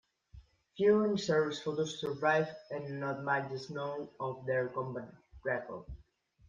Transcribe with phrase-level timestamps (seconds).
[0.75, 5.13] Few in-service photos survived and not much is known of their combat
[5.45, 5.85] record.